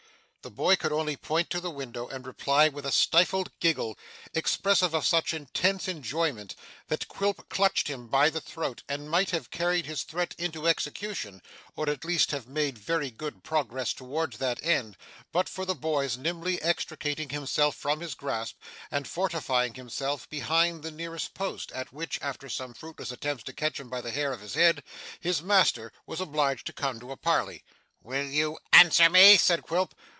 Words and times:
The 0.43 0.49
boy 0.49 0.75
could 0.75 0.91
only 0.91 1.15
point 1.15 1.51
to 1.51 1.59
the 1.59 1.69
window, 1.69 2.07
and 2.07 2.25
reply 2.25 2.67
with 2.67 2.83
a 2.83 2.91
stifled 2.91 3.51
giggle, 3.59 3.95
expressive 4.33 4.91
of 4.95 5.05
such 5.05 5.35
intense 5.35 5.87
enjoyment, 5.87 6.55
that 6.87 7.07
Quilp 7.07 7.47
clutched 7.47 7.87
him 7.87 8.07
by 8.07 8.31
the 8.31 8.41
throat 8.41 8.81
and 8.89 9.07
might 9.07 9.29
have 9.29 9.51
carried 9.51 9.85
his 9.85 10.01
threat 10.01 10.33
into 10.39 10.67
execution, 10.67 11.43
or 11.75 11.87
at 11.87 12.03
least 12.03 12.31
have 12.31 12.47
made 12.47 12.79
very 12.79 13.11
good 13.11 13.43
progress 13.43 13.93
towards 13.93 14.39
that 14.39 14.59
end, 14.63 14.97
but 15.31 15.47
for 15.47 15.63
the 15.63 15.75
boy's 15.75 16.17
nimbly 16.17 16.59
extricating 16.63 17.29
himself 17.29 17.75
from 17.75 17.99
his 17.99 18.15
grasp, 18.15 18.57
and 18.89 19.07
fortifying 19.07 19.75
himself 19.75 20.27
behind 20.27 20.81
the 20.81 20.89
nearest 20.89 21.35
post, 21.35 21.71
at 21.73 21.93
which, 21.93 22.17
after 22.19 22.49
some 22.49 22.73
fruitless 22.73 23.11
attempts 23.11 23.43
to 23.43 23.53
catch 23.53 23.79
him 23.79 23.89
by 23.91 24.01
the 24.01 24.09
hair 24.09 24.33
of 24.33 24.41
the 24.41 24.59
head, 24.59 24.81
his 25.19 25.43
master 25.43 25.93
was 26.07 26.19
obliged 26.19 26.65
to 26.65 26.73
come 26.73 26.99
to 26.99 27.11
a 27.11 27.15
parley. 27.15 27.63
'Will 28.01 28.25
you 28.25 28.57
answer 28.73 29.07
me?' 29.07 29.37
said 29.37 29.61
Quilp. 29.61 29.93